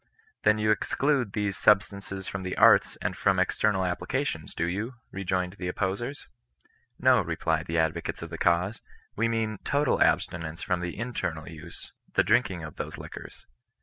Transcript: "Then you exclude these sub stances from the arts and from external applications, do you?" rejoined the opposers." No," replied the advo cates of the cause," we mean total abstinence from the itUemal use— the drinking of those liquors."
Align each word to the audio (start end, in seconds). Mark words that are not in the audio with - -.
"Then 0.45 0.57
you 0.57 0.71
exclude 0.71 1.33
these 1.33 1.55
sub 1.59 1.83
stances 1.83 2.25
from 2.27 2.41
the 2.41 2.57
arts 2.57 2.95
and 3.03 3.15
from 3.15 3.37
external 3.37 3.85
applications, 3.85 4.55
do 4.55 4.65
you?" 4.65 4.95
rejoined 5.11 5.57
the 5.59 5.67
opposers." 5.67 6.27
No," 6.99 7.21
replied 7.21 7.67
the 7.67 7.75
advo 7.75 8.03
cates 8.05 8.23
of 8.23 8.31
the 8.31 8.37
cause," 8.39 8.81
we 9.15 9.27
mean 9.27 9.59
total 9.63 10.01
abstinence 10.01 10.63
from 10.63 10.79
the 10.79 10.97
itUemal 10.97 11.53
use— 11.53 11.93
the 12.15 12.23
drinking 12.23 12.63
of 12.63 12.77
those 12.77 12.97
liquors." 12.97 13.45